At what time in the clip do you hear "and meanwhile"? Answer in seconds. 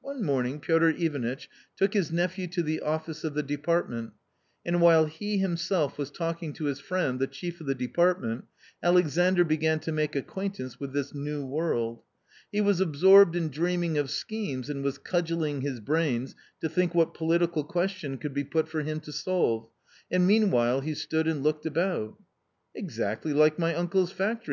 20.10-20.80